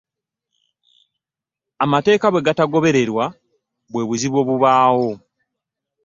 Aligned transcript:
Amateeka 1.83 2.25
bwe 2.29 2.45
gatagobererwa 2.47 3.25
bwe 3.91 4.03
buzibu 4.07 4.37
obubaawo. 4.43 5.11